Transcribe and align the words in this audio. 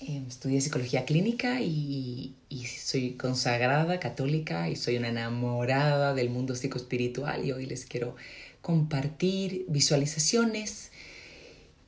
eh, 0.00 0.22
estudié 0.28 0.60
psicología 0.60 1.04
clínica 1.06 1.60
y, 1.60 2.34
soy 2.78 3.12
consagrada 3.12 3.98
católica 3.98 4.68
y 4.68 4.76
soy 4.76 4.96
una 4.96 5.08
enamorada 5.08 6.14
del 6.14 6.30
mundo 6.30 6.54
psicoespiritual 6.54 7.44
y 7.44 7.52
hoy 7.52 7.66
les 7.66 7.84
quiero 7.84 8.16
compartir 8.60 9.64
visualizaciones, 9.68 10.90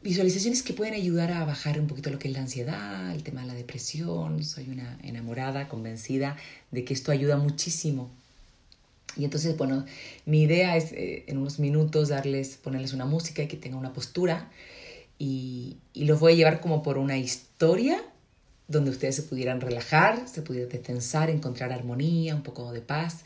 visualizaciones 0.03 0.63
que 0.63 0.73
pueden 0.73 0.95
ayudar 0.95 1.33
a 1.33 1.45
bajar 1.45 1.79
un 1.81 1.87
poquito 1.87 2.11
lo 2.11 2.19
que 2.19 2.29
es 2.29 2.35
la 2.35 2.41
ansiedad, 2.41 3.15
el 3.15 3.23
tema 3.23 3.43
de 3.43 3.49
la 3.49 3.55
depresión. 3.55 4.43
Soy 4.43 4.69
una 4.69 4.99
enamorada, 5.03 5.69
convencida 5.69 6.37
de 6.71 6.85
que 6.85 6.95
esto 6.95 7.13
ayuda 7.13 7.37
muchísimo. 7.37 8.11
Y 9.17 9.25
entonces, 9.25 9.57
bueno, 9.57 9.85
mi 10.27 10.43
idea 10.43 10.77
es 10.77 10.93
eh, 10.93 11.25
en 11.27 11.39
unos 11.39 11.59
minutos 11.59 12.09
darles, 12.09 12.57
ponerles 12.57 12.93
una 12.93 13.05
música 13.05 13.43
y 13.43 13.49
que 13.49 13.57
tenga 13.57 13.77
una 13.77 13.93
postura 13.93 14.51
y, 15.19 15.79
los 15.95 16.21
voy 16.21 16.35
a 16.35 16.37
llevar 16.37 16.61
como 16.61 16.83
por 16.83 16.97
una 16.97 17.17
historia 17.17 18.01
donde 18.69 18.91
ustedes 18.91 19.17
se 19.17 19.23
pudieran 19.23 19.61
relajar, 19.61 20.29
se 20.29 20.43
pudieran 20.43 20.69
descansar, 20.69 21.31
encontrar 21.31 21.73
armonía, 21.73 22.35
un 22.35 22.43
poco 22.43 22.73
de 22.73 22.81
paz. 22.81 23.25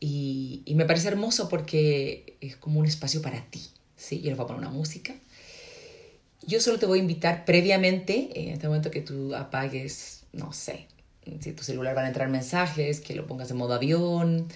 Y, 0.00 0.62
me 0.74 0.84
parece 0.84 1.08
hermoso 1.08 1.48
porque 1.48 2.36
es 2.40 2.56
como 2.56 2.78
un 2.78 2.86
espacio 2.86 3.20
para 3.22 3.42
ti. 3.50 3.62
¿sí? 3.96 4.20
Yo 4.20 4.28
les 4.28 4.36
voy 4.36 4.44
a 4.44 4.46
poner 4.48 4.62
una 4.62 4.70
música. 4.70 5.14
Yo 6.46 6.60
solo 6.60 6.78
te 6.78 6.86
voy 6.86 7.00
a 7.00 7.02
invitar 7.02 7.44
previamente, 7.44 8.30
en 8.34 8.50
este 8.50 8.68
momento 8.68 8.90
que 8.90 9.00
tú 9.00 9.34
apagues, 9.34 10.24
no 10.32 10.52
sé, 10.52 10.86
si 11.40 11.52
tu 11.52 11.62
celular 11.62 11.94
van 11.94 12.06
a 12.06 12.08
entrar 12.08 12.28
mensajes, 12.28 13.00
que 13.00 13.14
lo 13.14 13.26
pongas 13.26 13.50
en 13.50 13.56
modo 13.56 13.74
avión, 13.74 14.48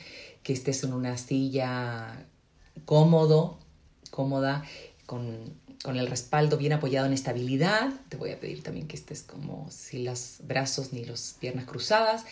que 0.43 0.53
estés 0.53 0.85
en 0.85 0.93
una 0.93 1.19
silla 1.19 2.27
cómodo, 2.85 3.59
cómoda, 4.11 4.65
con 5.07 5.55
con 5.83 5.97
el 5.97 6.07
respaldo 6.07 6.57
bien 6.57 6.73
apoyado 6.73 7.07
en 7.07 7.13
estabilidad. 7.13 7.91
Te 8.09 8.17
voy 8.17 8.31
a 8.31 8.39
pedir 8.39 8.63
también 8.63 8.87
que 8.87 8.97
estés 8.97 9.23
como 9.23 9.69
sin 9.71 10.05
los 10.05 10.37
brazos 10.43 10.93
ni 10.93 11.05
las 11.05 11.37
piernas 11.41 11.65
cruzadas 11.65 12.25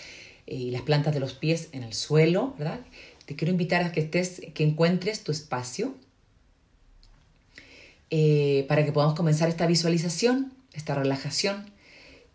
eh, 0.46 0.54
y 0.54 0.70
las 0.70 0.82
plantas 0.82 1.12
de 1.12 1.20
los 1.20 1.34
pies 1.34 1.68
en 1.72 1.82
el 1.82 1.92
suelo, 1.92 2.54
¿verdad? 2.58 2.80
Te 3.26 3.36
quiero 3.36 3.50
invitar 3.50 3.82
a 3.82 3.92
que 3.92 4.00
estés, 4.00 4.40
que 4.54 4.64
encuentres 4.64 5.24
tu 5.24 5.32
espacio 5.32 5.94
eh, 8.10 8.64
para 8.68 8.84
que 8.84 8.92
podamos 8.92 9.14
comenzar 9.16 9.48
esta 9.48 9.66
visualización, 9.66 10.52
esta 10.72 10.94
relajación. 10.94 11.70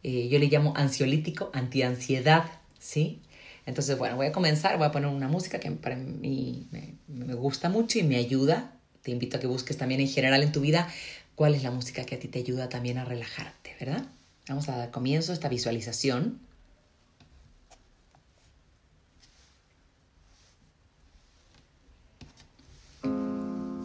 Eh, 0.04 0.28
yo 0.30 0.38
le 0.38 0.48
llamo 0.48 0.74
ansiolítico, 0.76 1.50
antiansiedad, 1.54 2.46
¿sí? 2.80 3.22
Entonces, 3.66 3.98
bueno, 3.98 4.16
voy 4.16 4.28
a 4.28 4.32
comenzar, 4.32 4.78
voy 4.78 4.86
a 4.86 4.92
poner 4.92 5.10
una 5.10 5.28
música 5.28 5.60
que 5.60 5.72
para 5.72 5.96
mí 5.96 6.68
me, 6.72 6.94
me 7.08 7.34
gusta 7.34 7.68
mucho 7.70 7.98
y 7.98 8.04
me 8.04 8.18
ayuda 8.18 8.75
te 9.06 9.12
invito 9.12 9.38
a 9.38 9.40
que 9.40 9.46
busques 9.46 9.78
también 9.78 10.02
en 10.02 10.08
general 10.08 10.42
en 10.42 10.52
tu 10.52 10.62
vida 10.62 10.88
cuál 11.36 11.54
es 11.54 11.62
la 11.62 11.70
música 11.70 12.04
que 12.06 12.16
a 12.16 12.20
ti 12.20 12.28
te 12.28 12.40
ayuda 12.40 12.70
también 12.70 12.98
a 12.98 13.06
relajarte, 13.06 13.76
¿verdad? 13.80 14.04
Vamos 14.50 14.68
a 14.68 14.78
dar 14.78 14.90
comienzo 14.90 15.32
a 15.32 15.36
esta 15.36 15.48
visualización. 15.48 16.40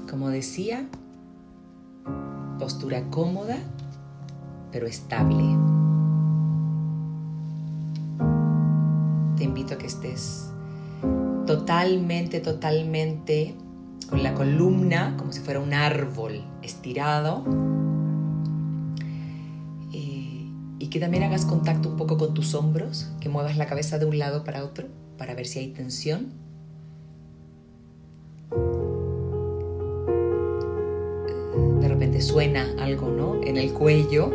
Como 0.09 0.31
decía, 0.31 0.87
postura 2.59 3.05
cómoda, 3.11 3.59
pero 4.73 4.87
estable. 4.87 5.45
Te 9.37 9.45
invito 9.45 9.75
a 9.75 9.79
que 9.79 9.87
estés 9.87 10.47
totalmente, 11.47 12.41
totalmente 12.41 13.55
con 14.11 14.23
la 14.23 14.35
columna 14.35 15.15
como 15.17 15.33
si 15.33 15.41
fuera 15.41 15.61
un 15.61 15.73
árbol 15.73 16.43
estirado. 16.63 17.45
Eh, 19.93 20.49
y 20.79 20.87
que 20.89 20.99
también 20.99 21.23
hagas 21.23 21.47
contacto 21.47 21.89
un 21.89 21.97
poco 21.97 22.19
con 22.19 22.35
tus 22.35 22.55
hombros, 22.55 23.11
que 23.21 23.29
muevas 23.29 23.57
la 23.57 23.67
cabeza 23.67 23.99
de 23.99 24.07
un 24.07 24.19
lado 24.19 24.45
para 24.45 24.65
otro 24.65 24.89
para 25.17 25.35
ver 25.35 25.47
si 25.47 25.61
hay 25.61 25.69
tensión. 25.69 26.33
De 31.81 31.89
repente 31.89 32.21
suena 32.21 32.67
algo, 32.81 33.11
¿no? 33.11 33.43
En 33.43 33.57
el 33.57 33.73
cuello. 33.73 34.31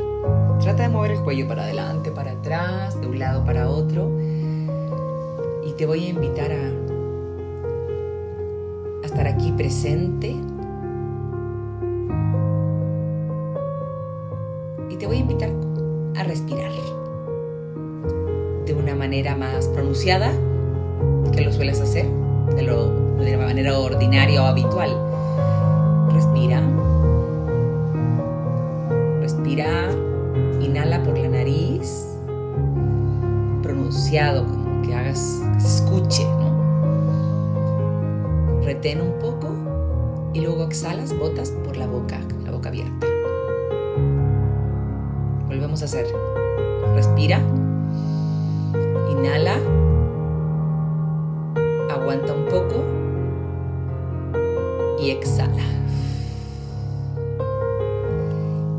Trata 0.61 0.83
de 0.83 0.89
mover 0.89 1.11
el 1.11 1.21
cuello 1.21 1.47
para 1.47 1.63
adelante, 1.63 2.11
para 2.11 2.31
atrás, 2.31 2.99
de 3.01 3.07
un 3.07 3.19
lado 3.19 3.43
para 3.43 3.69
otro. 3.69 4.11
Y 5.65 5.73
te 5.73 5.85
voy 5.85 6.05
a 6.05 6.09
invitar 6.09 6.51
a 6.51 6.84
estar 9.15 9.27
aquí 9.27 9.53
presente. 9.53 10.35
Y 14.89 14.97
te 14.97 15.07
voy 15.07 15.15
a 15.15 15.19
invitar 15.19 15.49
a 16.17 16.23
respirar 16.23 16.71
de 18.65 18.73
una 18.73 18.93
manera 18.93 19.37
más 19.37 19.69
pronunciada 19.69 20.31
que 21.31 21.41
lo 21.41 21.53
sueles 21.53 21.79
hacer, 21.79 22.07
de, 22.55 22.63
lo, 22.63 23.15
de 23.15 23.37
manera 23.37 23.79
ordinaria 23.79 24.43
o 24.43 24.45
habitual. 24.45 24.89
Respira. 26.11 26.61
Respira. 29.21 29.91
Inhala 30.59 31.01
por 31.03 31.17
la 31.17 31.29
nariz. 31.29 32.17
Pronunciado, 33.63 34.45
como 34.45 34.81
que 34.81 34.93
hagas, 34.93 35.41
que 35.53 35.61
se 35.61 35.77
escuche, 35.77 36.34
retén 38.85 39.01
un 39.01 39.17
poco 39.17 39.49
y 40.31 40.41
luego 40.41 40.63
exhalas, 40.63 41.17
botas 41.17 41.49
por 41.49 41.75
la 41.75 41.87
boca, 41.87 42.19
la 42.43 42.51
boca 42.51 42.69
abierta. 42.69 43.07
Volvemos 45.47 45.81
a 45.81 45.85
hacer. 45.85 46.05
Respira. 46.93 47.41
Inhala. 49.09 49.55
Aguanta 51.89 52.33
un 52.33 52.45
poco. 52.45 52.83
Y 55.01 55.09
exhala. 55.09 55.63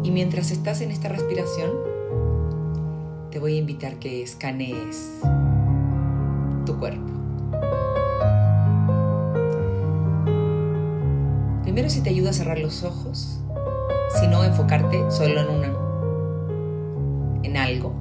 Y 0.04 0.10
mientras 0.12 0.52
estás 0.52 0.82
en 0.82 0.92
esta 0.92 1.08
respiración, 1.08 1.72
te 3.32 3.40
voy 3.40 3.56
a 3.56 3.58
invitar 3.58 3.98
que 3.98 4.22
escanees 4.22 5.20
tu 6.64 6.78
cuerpo. 6.78 7.15
Primero 11.76 11.92
si 11.92 12.00
te 12.00 12.08
ayuda 12.08 12.30
a 12.30 12.32
cerrar 12.32 12.58
los 12.58 12.84
ojos, 12.84 13.38
si 14.18 14.26
no 14.28 14.42
enfocarte 14.44 15.10
solo 15.10 15.42
en 15.42 15.48
una 15.50 15.66
en 17.42 17.54
algo 17.58 17.92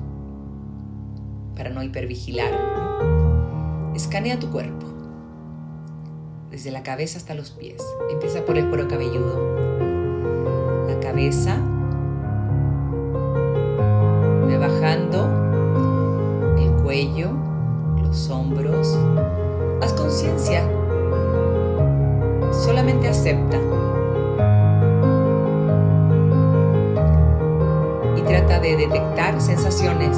para 1.57 1.71
no 1.71 1.83
hipervigilar. 1.83 2.53
Escanea 3.93 4.39
tu 4.39 4.49
cuerpo 4.49 4.85
desde 6.51 6.71
la 6.71 6.83
cabeza 6.83 7.17
hasta 7.17 7.35
los 7.35 7.51
pies. 7.51 7.85
Empieza 8.09 8.45
por 8.45 8.57
el 8.57 8.69
cuero 8.69 8.87
cabelludo. 8.87 9.43
La 10.87 10.97
cabeza 11.01 11.57
acepta. 23.15 23.57
Y 28.17 28.21
trata 28.21 28.59
de 28.59 28.77
detectar 28.77 29.39
sensaciones. 29.41 30.17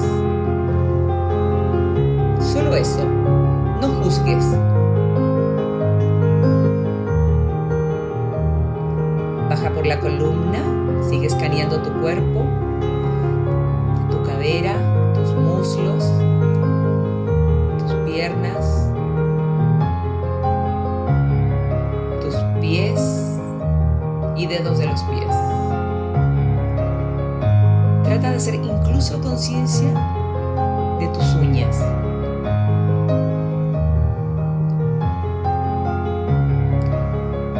Solo 2.39 2.75
eso. 2.75 3.05
No 3.81 3.87
juzgues. 4.01 4.45
Baja 9.49 9.69
por 9.73 9.85
la 9.85 9.99
columna, 9.99 10.59
sigue 11.09 11.27
escaneando 11.27 11.81
tu 11.81 11.91
cuerpo, 12.01 12.45
tu 14.11 14.23
cadera, 14.23 15.13
tus 15.13 15.33
muslos, 15.33 15.96
y 24.37 24.45
dedos 24.45 24.77
de 24.77 24.85
los 24.85 25.01
pies. 25.03 25.27
Trata 28.03 28.31
de 28.31 28.35
hacer 28.35 28.55
incluso 28.55 29.19
conciencia 29.21 29.87
de 30.99 31.07
tus 31.07 31.35
uñas. 31.35 31.77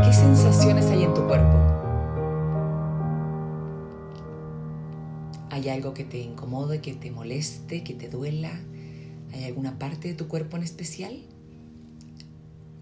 ¿Qué 0.04 0.14
sensaciones 0.14 0.86
hay 0.86 1.04
en 1.04 1.14
tu 1.14 1.26
cuerpo? 1.26 1.58
¿Hay 5.50 5.70
algo 5.70 5.94
que 5.94 6.04
te 6.04 6.20
incomode, 6.20 6.82
que 6.82 6.94
te 6.94 7.10
moleste, 7.12 7.84
que 7.84 7.96
te 7.96 8.10
duela? 8.10 8.52
¿Hay 9.34 9.46
alguna 9.46 9.80
parte 9.80 10.10
de 10.10 10.14
tu 10.14 10.28
cuerpo 10.28 10.58
en 10.58 10.64
especial? 10.64 11.24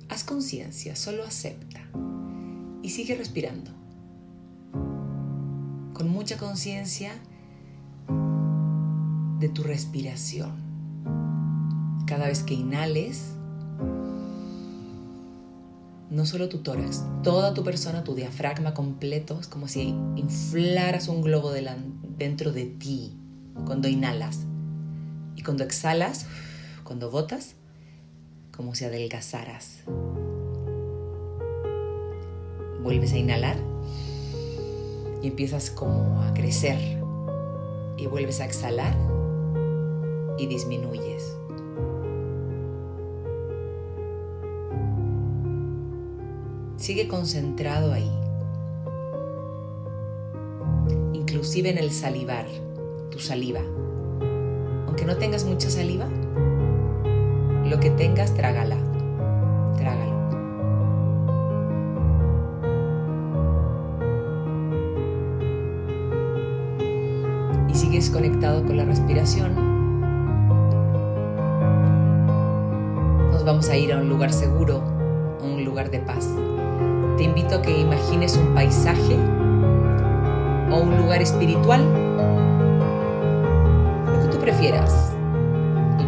Haz 0.09 0.23
conciencia, 0.23 0.95
solo 0.95 1.23
acepta 1.23 1.74
y 2.85 2.89
sigue 2.89 3.15
respirando. 3.15 3.71
Con 5.95 6.07
mucha 6.07 6.37
conciencia 6.37 7.13
de 9.39 9.49
tu 9.49 9.63
respiración. 9.63 10.51
Cada 12.05 12.27
vez 12.27 12.43
que 12.43 12.53
inhales, 12.53 13.31
no 16.11 16.27
solo 16.27 16.47
tu 16.47 16.59
tórax, 16.59 17.03
toda 17.23 17.55
tu 17.55 17.63
persona, 17.63 18.03
tu 18.03 18.13
diafragma 18.13 18.75
completo, 18.75 19.39
es 19.39 19.47
como 19.47 19.67
si 19.67 19.95
inflaras 20.15 21.07
un 21.07 21.23
globo 21.23 21.51
dentro 21.51 22.51
de 22.51 22.65
ti 22.65 23.17
cuando 23.65 23.87
inhalas. 23.87 24.41
Y 25.35 25.41
cuando 25.41 25.63
exhalas, 25.63 26.27
cuando 26.83 27.09
botas, 27.09 27.55
como 28.55 28.75
si 28.75 28.85
adelgazaras. 28.85 29.79
Vuelves 32.85 33.13
a 33.13 33.17
inhalar 33.17 33.55
y 35.23 35.29
empiezas 35.29 35.71
como 35.71 36.21
a 36.21 36.35
crecer. 36.35 36.77
Y 37.97 38.05
vuelves 38.05 38.41
a 38.41 38.45
exhalar 38.45 38.95
y 40.37 40.45
disminuyes. 40.45 41.35
Sigue 46.77 47.07
concentrado 47.07 47.91
ahí. 47.91 48.11
Inclusive 51.13 51.71
en 51.71 51.79
el 51.79 51.89
salivar, 51.89 52.45
tu 53.09 53.17
saliva. 53.17 53.61
Aunque 54.85 55.05
no 55.05 55.17
tengas 55.17 55.43
mucha 55.43 55.71
saliva, 55.71 56.07
lo 57.67 57.79
que 57.79 57.89
tengas, 57.89 58.35
trágala. 58.35 58.84
Sigues 67.95 68.09
conectado 68.09 68.65
con 68.65 68.75
la 68.75 68.83
respiración. 68.83 69.55
Nos 73.31 73.45
vamos 73.45 73.69
a 73.69 73.77
ir 73.77 73.93
a 73.93 73.97
un 73.99 74.09
lugar 74.09 74.33
seguro, 74.33 74.81
a 75.41 75.45
un 75.45 75.63
lugar 75.63 75.89
de 75.91 75.99
paz. 75.99 76.29
Te 77.15 77.23
invito 77.23 77.55
a 77.55 77.61
que 77.61 77.79
imagines 77.79 78.35
un 78.35 78.53
paisaje 78.53 79.15
o 80.71 80.81
un 80.81 80.97
lugar 80.97 81.21
espiritual, 81.21 81.81
lo 84.07 84.19
que 84.21 84.27
tú 84.27 84.39
prefieras 84.39 85.13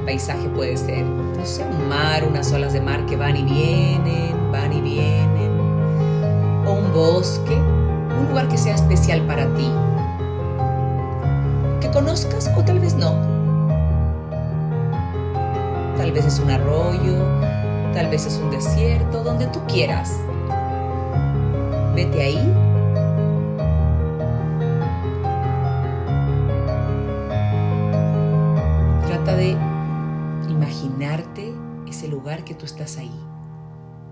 paisaje 0.05 0.47
puede 0.47 0.77
ser, 0.77 1.03
no 1.03 1.45
sé, 1.45 1.65
un 1.65 1.89
mar, 1.89 2.23
unas 2.25 2.53
olas 2.53 2.71
de 2.71 2.79
mar 2.79 3.05
que 3.07 3.17
van 3.17 3.35
y 3.35 3.43
vienen, 3.43 4.51
van 4.53 4.71
y 4.71 4.79
vienen, 4.79 5.51
o 6.65 6.71
un 6.75 6.93
bosque, 6.93 7.53
un 7.53 8.29
lugar 8.29 8.47
que 8.47 8.57
sea 8.57 8.75
especial 8.75 9.21
para 9.27 9.53
ti, 9.55 9.69
que 11.79 11.89
conozcas 11.91 12.51
o 12.57 12.63
tal 12.63 12.79
vez 12.79 12.95
no. 12.95 13.13
Tal 15.97 16.11
vez 16.11 16.25
es 16.25 16.39
un 16.39 16.49
arroyo, 16.51 17.17
tal 17.93 18.09
vez 18.09 18.25
es 18.25 18.37
un 18.37 18.51
desierto, 18.51 19.23
donde 19.23 19.47
tú 19.47 19.59
quieras. 19.67 20.11
Vete 21.95 22.21
ahí 22.21 22.67
trata 29.07 29.35
de 29.35 29.51
imaginarte 30.49 31.53
ese 31.87 32.07
lugar 32.07 32.43
que 32.43 32.53
tú 32.53 32.65
estás 32.65 32.97
ahí, 32.97 33.19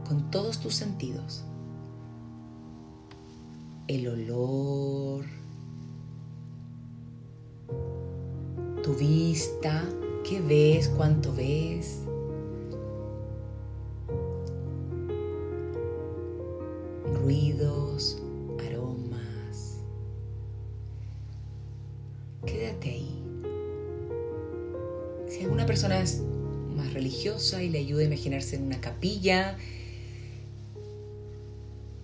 con 0.08 0.32
todos 0.32 0.60
tus 0.60 0.74
sentidos. 0.74 1.46
El 3.88 4.08
olor, 4.08 5.26
tu 8.86 8.94
vista, 8.94 9.84
qué 10.24 10.40
ves, 10.42 10.90
cuánto 10.90 11.34
ves. 11.34 12.02
Ruidos, 17.16 18.22
aromas. 18.64 19.80
Quédate 22.46 22.90
ahí. 22.92 23.24
Si 25.30 25.42
alguna 25.42 25.66
persona 25.66 26.00
es 26.00 26.22
más 26.76 26.94
religiosa 26.94 27.64
y 27.64 27.70
le 27.70 27.80
ayuda 27.80 28.02
a 28.02 28.06
imaginarse 28.06 28.56
en 28.56 28.68
una 28.68 28.82
capilla, 28.82 29.58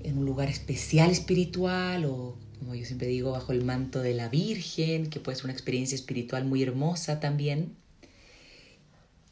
en 0.01 0.17
un 0.17 0.25
lugar 0.25 0.49
especial 0.49 1.11
espiritual 1.11 2.05
o, 2.05 2.37
como 2.61 2.75
yo 2.75 2.85
siempre 2.85 3.07
digo, 3.07 3.31
bajo 3.31 3.53
el 3.53 3.63
manto 3.65 4.01
de 4.01 4.13
la 4.13 4.29
Virgen, 4.29 5.09
que 5.09 5.19
puede 5.19 5.35
ser 5.35 5.45
una 5.45 5.53
experiencia 5.53 5.95
espiritual 5.95 6.45
muy 6.45 6.61
hermosa 6.61 7.19
también. 7.19 7.75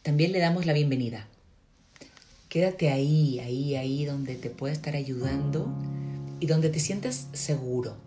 También 0.02 0.32
le 0.32 0.40
damos 0.40 0.66
la 0.66 0.74
bienvenida. 0.74 1.28
Quédate 2.50 2.90
ahí, 2.90 3.40
ahí, 3.40 3.76
ahí 3.76 4.06
donde 4.06 4.34
te 4.34 4.50
pueda 4.50 4.74
estar 4.74 4.96
ayudando 4.96 5.72
y 6.40 6.48
donde 6.48 6.70
te 6.70 6.80
sientas 6.80 7.28
seguro. 7.34 7.98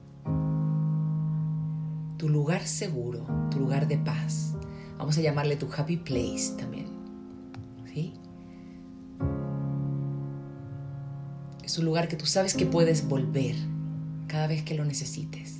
Tu 2.19 2.29
lugar 2.29 2.67
seguro, 2.67 3.25
tu 3.53 3.61
lugar 3.61 3.87
de 3.87 3.99
paz. 3.99 4.55
Vamos 4.99 5.17
a 5.19 5.21
llamarle 5.21 5.55
tu 5.55 5.69
happy 5.73 5.99
place 5.99 6.53
también. 6.59 6.87
Es 11.63 11.79
un 11.79 11.85
lugar 11.85 12.09
que 12.09 12.17
tú 12.17 12.27
sabes 12.27 12.55
que 12.55 12.67
puedes 12.67 13.07
volver 13.07 13.55
cada 14.33 14.47
vez 14.47 14.63
que 14.63 14.75
lo 14.75 14.87
necesites. 14.87 15.59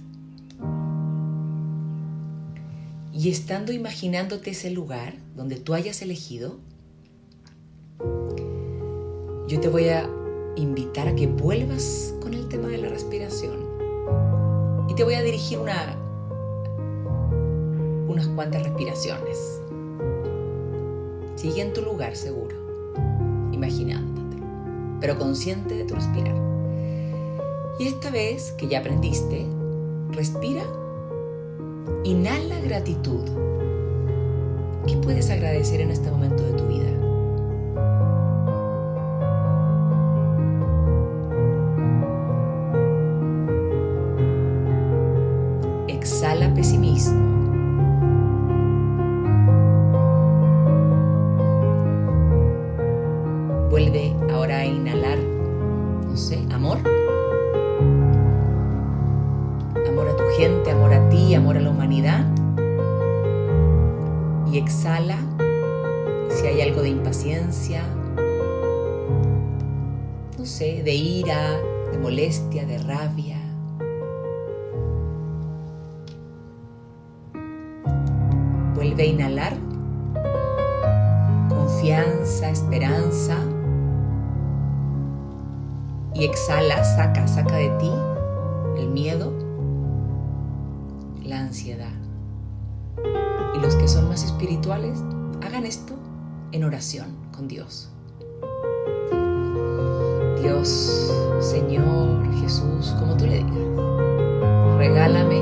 Y 3.13 3.29
estando 3.29 3.71
imaginándote 3.71 4.53
ese 4.53 4.71
lugar 4.71 5.13
donde 5.37 5.57
tú 5.57 5.75
hayas 5.75 6.01
elegido, 6.01 6.59
yo 9.47 9.61
te 9.61 9.69
voy 9.69 9.91
a 9.91 10.09
invitar 10.57 11.07
a 11.07 11.15
que 11.15 11.27
vuelvas 11.27 12.15
con 12.23 12.33
el 12.33 12.49
tema 12.49 12.69
de 12.69 12.79
la 12.79 12.89
respiración. 12.89 13.69
Y 14.89 14.95
te 14.95 15.05
voy 15.05 15.15
a 15.15 15.23
dirigir 15.23 15.59
una, 15.59 15.95
unas 18.09 18.27
cuantas 18.29 18.63
respiraciones. 18.63 19.61
Sigue 21.37 21.61
en 21.61 21.75
tu 21.75 21.83
lugar 21.83 22.17
seguro, 22.17 22.57
imaginándotelo, 23.53 24.47
pero 24.99 25.19
consciente 25.19 25.75
de 25.75 25.85
tu 25.85 25.95
respirar. 25.95 26.52
Y 27.79 27.87
esta 27.87 28.11
vez 28.11 28.53
que 28.53 28.69
ya 28.69 28.81
aprendiste, 28.81 29.47
respira, 30.11 30.63
inhala 32.05 32.61
gratitud. 32.61 33.25
¿Qué 34.87 34.97
puedes 34.97 35.31
agradecer 35.31 35.81
en 35.81 35.91
este 35.91 36.11
momento 36.11 36.45
de 36.45 36.53
tu 36.53 36.67
vida? 36.67 37.02
Amor 60.45 60.93
a 60.93 61.09
ti, 61.09 61.37
amor 61.37 61.57
a 61.57 61.61
la 61.61 61.71
humanidad. 61.71 62.27
Y 64.51 64.59
exhala 64.59 65.17
si 66.31 66.49
hay 66.49 66.63
algo 66.63 66.83
de 66.83 66.89
impaciencia, 66.89 67.85
no 70.37 70.45
sé, 70.45 70.83
de 70.83 70.95
ira, 70.95 71.61
de 71.93 71.99
molestia, 71.99 72.67
de 72.67 72.79
rabia. 72.79 73.39
Vuelve 78.75 79.03
a 79.05 79.07
inhalar. 79.07 79.57
Confianza, 81.49 82.51
esperanza 82.51 83.37
y 86.15 86.25
exhala, 86.25 86.83
saca, 86.83 87.29
saca 87.29 87.55
de 87.55 87.69
ti 87.79 87.93
el 88.77 88.89
miedo, 88.89 89.42
la 91.33 91.41
ansiedad. 91.41 91.95
Y 93.55 93.59
los 93.61 93.75
que 93.77 93.89
son 93.89 94.07
más 94.07 94.23
espirituales, 94.23 95.03
hagan 95.43 95.65
esto 95.65 95.95
en 96.53 96.63
oración 96.63 97.17
con 97.35 97.49
Dios. 97.49 97.91
Dios, 100.43 101.11
Señor, 101.41 102.31
Jesús, 102.35 102.95
como 102.99 103.17
tú 103.17 103.25
le 103.27 103.39
digas, 103.39 104.77
regálame 104.77 105.41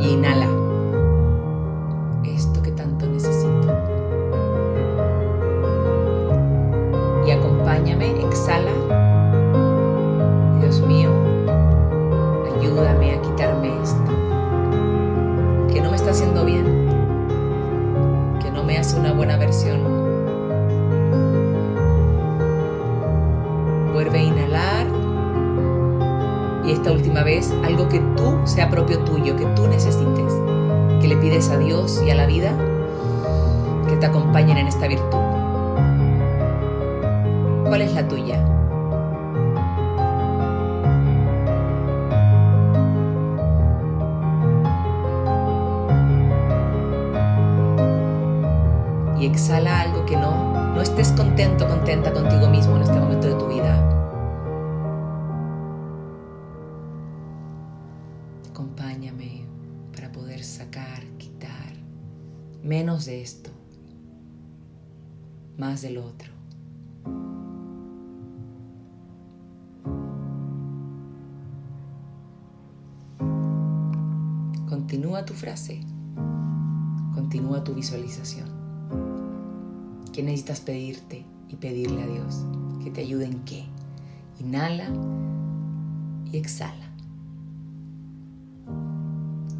y 0.00 0.08
inhala 0.08 0.48
esto 2.24 2.62
que 2.62 2.70
tanto 2.70 3.06
necesito. 3.06 3.68
Y 7.26 7.30
acompáñame, 7.30 8.24
exhala. 8.26 8.79
A 31.50 31.58
Dios 31.58 32.00
y 32.04 32.10
a 32.10 32.14
la 32.14 32.26
vida 32.26 32.52
que 33.88 33.96
te 33.96 34.06
acompañen 34.06 34.58
en 34.58 34.68
esta 34.68 34.86
virtud. 34.86 35.18
¿Cuál 37.66 37.82
es 37.82 37.94
la 37.94 38.06
tuya? 38.06 38.44
y 49.20 49.26
exhala 49.26 49.80
algo 49.80 50.06
que 50.06 50.16
no, 50.16 50.72
no 50.74 50.80
estés 50.80 51.12
contento, 51.12 51.68
contenta 51.68 52.10
contigo 52.10 52.48
mismo 52.48 52.76
en 52.76 52.82
este 52.82 52.98
momento 52.98 53.26
de 53.26 53.34
tu 53.34 53.48
vida. 53.48 53.89
Sacar, 60.80 61.04
quitar 61.18 61.72
menos 62.62 63.06
de 63.06 63.22
esto, 63.22 63.50
más 65.56 65.82
del 65.82 65.98
otro. 65.98 66.30
Continúa 74.68 75.24
tu 75.24 75.34
frase, 75.34 75.80
continúa 77.14 77.62
tu 77.64 77.74
visualización. 77.74 78.48
¿Qué 80.12 80.22
necesitas 80.22 80.60
pedirte 80.60 81.24
y 81.48 81.56
pedirle 81.56 82.02
a 82.02 82.06
Dios? 82.06 82.44
Que 82.82 82.90
te 82.90 83.00
ayude 83.02 83.26
en 83.26 83.44
qué. 83.44 83.64
Inhala 84.40 84.88
y 86.32 86.36
exhala. 86.36 86.90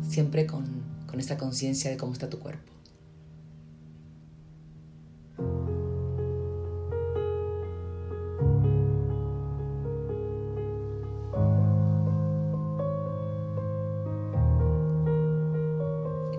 Siempre 0.08 0.46
con, 0.46 0.79
con 1.10 1.18
esta 1.18 1.36
conciencia 1.36 1.90
de 1.90 1.96
cómo 1.96 2.12
está 2.12 2.30
tu 2.30 2.38
cuerpo. 2.38 2.72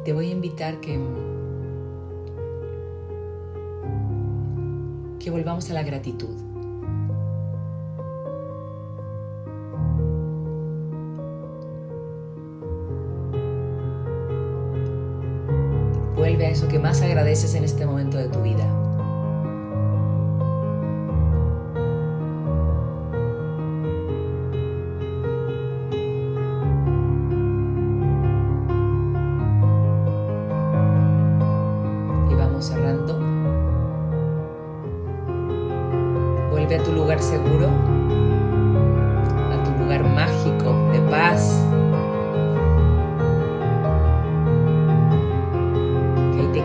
Te 0.06 0.14
voy 0.14 0.30
a 0.30 0.32
invitar 0.32 0.80
que 0.80 1.00
que 5.20 5.30
volvamos 5.30 5.70
a 5.70 5.74
la 5.74 5.84
gratitud. 5.84 6.51
Vuelve 16.22 16.46
a 16.46 16.50
eso 16.52 16.68
que 16.68 16.78
más 16.78 17.02
agradeces 17.02 17.56
en 17.56 17.64
este 17.64 17.84
momento 17.84 18.20
de 18.20 18.28
tu 18.28 18.44
vida. 18.44 18.91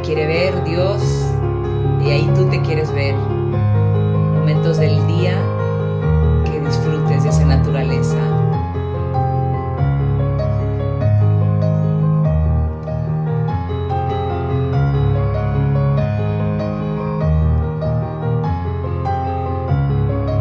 Quiere 0.06 0.24
ver 0.28 0.62
Dios 0.62 1.02
y 2.00 2.10
ahí 2.10 2.30
tú 2.36 2.48
te 2.48 2.62
quieres 2.62 2.92
ver. 2.92 3.16
Momentos 3.16 4.78
del 4.78 5.04
día 5.08 5.36
que 6.44 6.60
disfrutes 6.60 7.24
de 7.24 7.28
esa 7.28 7.44
naturaleza. 7.44 8.16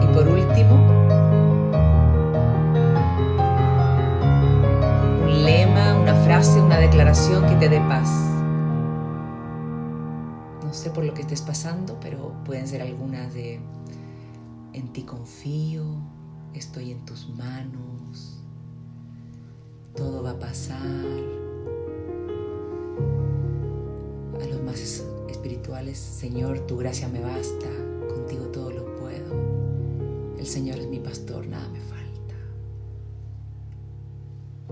Y 0.03 0.13
por 0.13 0.27
último, 0.27 0.75
un 5.24 5.43
lema, 5.43 5.95
una 5.95 6.13
frase, 6.24 6.62
una 6.62 6.77
declaración 6.77 7.48
que 7.48 7.55
te 7.55 7.69
dé 7.69 7.79
paz. 7.89 8.35
Por 10.94 11.04
lo 11.04 11.13
que 11.13 11.22
estés 11.24 11.42
pasando, 11.42 11.98
pero 12.00 12.32
pueden 12.46 12.68
ser 12.70 12.82
algunas 12.82 13.34
de 13.34 13.60
en 14.72 14.94
ti 14.94 15.04
confío, 15.04 15.84
estoy 16.54 16.92
en 16.92 17.04
tus 17.06 17.27
manos, 17.30 18.39
todo 19.96 20.24
va 20.24 20.32
a 20.32 20.39
pasar. 20.39 20.80
A 24.42 24.46
los 24.50 24.63
más 24.63 24.80
es- 24.80 25.06
espirituales, 25.30 25.98
Señor, 25.98 26.60
tu 26.62 26.77
gracia 26.77 27.10
me 27.10 27.20
basta, 27.20 27.68
contigo 28.08 28.46
todo 28.46 28.72
lo 28.72 28.96
puedo. 28.96 29.36
El 30.38 30.46
Señor 30.46 30.77
es 30.77 30.88
mi 30.88 31.00
pastor, 31.00 31.46
nada 31.48 31.68
me 31.70 31.80
falta. 31.82 32.36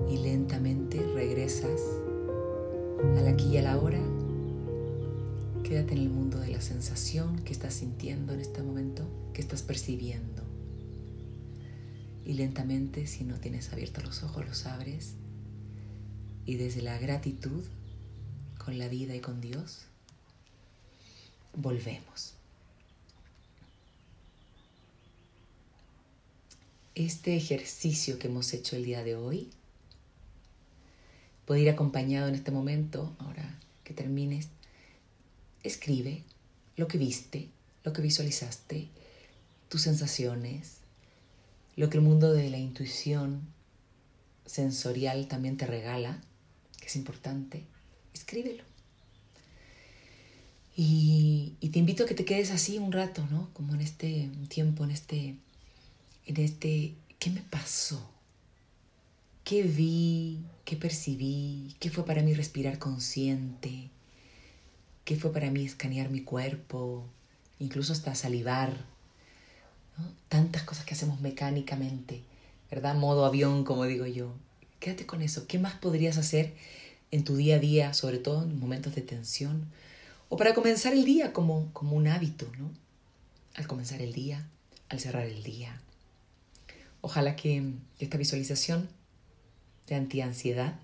Y 0.09 0.17
lentamente 0.19 1.05
regresas 1.13 1.81
al 3.17 3.27
aquí 3.27 3.47
y 3.49 3.57
a 3.57 3.63
la 3.63 3.77
hora. 3.77 3.99
Quédate 5.63 5.93
en 5.93 5.99
el 5.99 6.09
mundo 6.09 6.39
de 6.39 6.49
la 6.49 6.59
sensación 6.59 7.41
que 7.43 7.53
estás 7.53 7.75
sintiendo 7.75 8.33
en 8.33 8.41
este 8.41 8.61
momento, 8.61 9.07
que 9.33 9.39
estás 9.39 9.61
percibiendo. 9.61 10.43
Y 12.25 12.33
lentamente, 12.33 13.07
si 13.07 13.23
no 13.23 13.39
tienes 13.39 13.71
abiertos 13.71 14.03
los 14.03 14.23
ojos, 14.23 14.45
los 14.45 14.65
abres. 14.65 15.13
Y 16.45 16.55
desde 16.55 16.81
la 16.81 16.97
gratitud 16.99 17.63
con 18.57 18.77
la 18.77 18.89
vida 18.89 19.15
y 19.15 19.21
con 19.21 19.39
Dios, 19.39 19.83
volvemos. 21.55 22.33
Este 26.93 27.37
ejercicio 27.37 28.19
que 28.19 28.27
hemos 28.27 28.53
hecho 28.53 28.75
el 28.75 28.83
día 28.83 29.01
de 29.03 29.15
hoy 29.15 29.49
puede 31.45 31.61
ir 31.61 31.69
acompañado 31.69 32.27
en 32.27 32.35
este 32.35 32.51
momento, 32.51 33.15
ahora 33.19 33.57
que 33.85 33.93
termines, 33.93 34.49
escribe 35.63 36.23
lo 36.75 36.87
que 36.87 36.97
viste, 36.97 37.49
lo 37.83 37.93
que 37.93 38.01
visualizaste, 38.01 38.89
tus 39.69 39.81
sensaciones, 39.81 40.77
lo 41.75 41.89
que 41.89 41.97
el 41.97 42.03
mundo 42.03 42.31
de 42.31 42.49
la 42.49 42.57
intuición 42.57 43.41
sensorial 44.45 45.27
también 45.27 45.57
te 45.57 45.65
regala, 45.65 46.21
que 46.79 46.87
es 46.87 46.95
importante, 46.95 47.63
escríbelo. 48.13 48.63
Y, 50.75 51.53
te 51.71 51.79
invito 51.79 52.03
a 52.03 52.07
que 52.07 52.15
te 52.15 52.25
quedes 52.25 52.51
así 52.51 52.77
un 52.77 52.91
rato, 52.91 53.25
¿no? 53.29 53.49
Como 53.53 53.73
en 53.73 53.81
este 53.81 54.29
tiempo, 54.47 54.83
en 54.83 54.91
este, 54.91 55.35
en 56.25 56.37
este, 56.37 56.93
¿qué 57.19 57.29
me 57.29 57.41
pasó? 57.41 58.09
¿Qué 59.43 59.63
vi? 59.63 60.39
¿Qué 60.65 60.75
percibí? 60.75 61.75
¿Qué 61.79 61.89
fue 61.89 62.05
para 62.05 62.21
mí 62.21 62.33
respirar 62.33 62.79
consciente? 62.79 63.89
¿Qué 65.05 65.15
fue 65.17 65.33
para 65.33 65.51
mí 65.51 65.65
escanear 65.65 66.09
mi 66.09 66.21
cuerpo? 66.21 67.05
Incluso 67.59 67.93
hasta 67.93 68.15
salivar. 68.15 68.85
Tantas 70.29 70.63
cosas 70.63 70.85
que 70.85 70.93
hacemos 70.93 71.21
mecánicamente, 71.21 72.21
¿verdad? 72.71 72.95
Modo 72.95 73.25
avión, 73.25 73.63
como 73.63 73.85
digo 73.85 74.05
yo. 74.05 74.33
Quédate 74.79 75.05
con 75.05 75.21
eso. 75.21 75.45
¿Qué 75.47 75.59
más 75.59 75.75
podrías 75.75 76.17
hacer 76.17 76.53
en 77.11 77.23
tu 77.23 77.35
día 77.35 77.57
a 77.57 77.59
día, 77.59 77.93
sobre 77.93 78.17
todo 78.17 78.43
en 78.43 78.59
momentos 78.59 78.95
de 78.95 79.01
tensión, 79.01 79.67
o 80.29 80.37
para 80.37 80.55
comenzar 80.55 80.93
el 80.93 81.05
día 81.05 81.31
como, 81.31 81.71
como 81.73 81.95
un 81.95 82.07
hábito, 82.07 82.51
¿no? 82.57 82.71
Al 83.53 83.67
comenzar 83.67 84.01
el 84.01 84.13
día, 84.13 84.47
al 84.89 84.99
cerrar 84.99 85.27
el 85.27 85.43
día. 85.43 85.79
Ojalá 87.01 87.35
que 87.35 87.73
esta 87.99 88.17
visualización 88.17 88.89
de 89.85 89.95
antiansiedad 89.95 90.79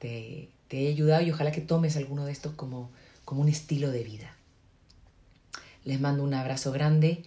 te, 0.00 0.48
te 0.66 0.78
haya 0.78 0.88
ayudado 0.88 1.22
y 1.22 1.30
ojalá 1.30 1.52
que 1.52 1.60
tomes 1.60 1.96
alguno 1.96 2.24
de 2.24 2.32
estos 2.32 2.54
como, 2.54 2.90
como 3.28 3.42
un 3.42 3.50
estilo 3.50 3.90
de 3.90 4.04
vida. 4.04 4.34
Les 5.84 6.00
mando 6.00 6.24
un 6.24 6.32
abrazo 6.32 6.72
grande. 6.72 7.24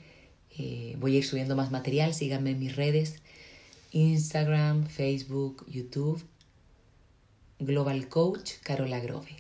Eh, 0.58 0.96
voy 1.00 1.14
a 1.14 1.20
ir 1.20 1.24
subiendo 1.24 1.56
más 1.56 1.70
material. 1.70 2.16
Síganme 2.16 2.50
en 2.50 2.60
mis 2.60 2.76
redes. 2.76 3.22
Instagram, 3.92 4.88
Facebook, 4.88 5.64
YouTube. 5.70 6.24
Global 7.60 8.08
Coach 8.10 8.54
Carola 8.64 9.00
Grove. 9.00 9.36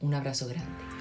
Un 0.00 0.14
abrazo 0.14 0.48
grande. 0.48 0.93